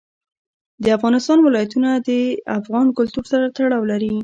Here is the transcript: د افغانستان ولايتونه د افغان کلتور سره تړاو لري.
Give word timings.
د 0.83 0.85
افغانستان 0.97 1.37
ولايتونه 1.41 1.89
د 2.07 2.09
افغان 2.59 2.87
کلتور 2.97 3.25
سره 3.31 3.45
تړاو 3.57 3.83
لري. 3.91 4.13